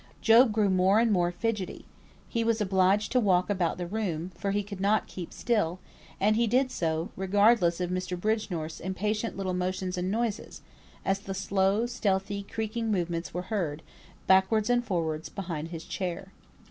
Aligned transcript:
Job 0.19 0.51
grew 0.51 0.67
more 0.67 0.97
and 0.97 1.11
more 1.11 1.31
fidgetty. 1.31 1.85
He 2.27 2.43
was 2.43 2.59
obliged 2.59 3.11
to 3.11 3.19
walk 3.19 3.51
about 3.51 3.77
the 3.77 3.85
room, 3.85 4.31
for 4.33 4.49
he 4.49 4.63
could 4.63 4.81
not 4.81 5.05
keep 5.05 5.31
still; 5.31 5.77
and 6.19 6.35
he 6.35 6.47
did 6.47 6.71
so, 6.71 7.11
regardless 7.15 7.79
of 7.79 7.91
Mr. 7.91 8.19
Bridgenorth's 8.19 8.79
impatient 8.79 9.37
little 9.37 9.53
motions 9.53 9.99
and 9.99 10.09
noises, 10.09 10.63
as 11.05 11.19
the 11.19 11.35
slow, 11.35 11.85
stealthy, 11.85 12.41
creaking 12.41 12.89
movements 12.91 13.31
were 13.31 13.43
heard, 13.53 13.83
backwards 14.25 14.71
and 14.71 14.83
forwards, 14.83 15.29
behind 15.29 15.67
his 15.67 15.83
chair. 15.85 16.31